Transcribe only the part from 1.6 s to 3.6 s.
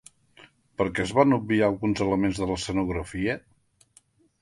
alguns elements de l'escenografia?